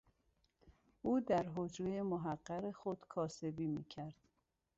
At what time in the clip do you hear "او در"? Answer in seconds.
1.01-1.45